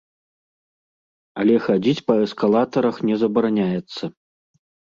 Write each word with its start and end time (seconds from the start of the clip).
Але 1.43 1.55
хадзіць 1.67 2.03
па 2.09 2.13
эскалатарах 2.25 2.95
не 3.11 3.15
забараняецца. 3.27 4.13